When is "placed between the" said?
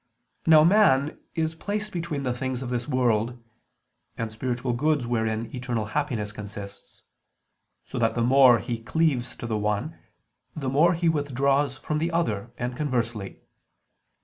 1.53-2.33